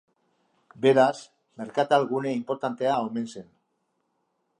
[0.85, 1.19] Beraz,
[1.61, 3.49] merkatal gune inportantea omen zen.